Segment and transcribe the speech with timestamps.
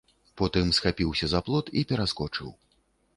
[0.41, 2.49] Потым схапіўся за плот і пераскочыў.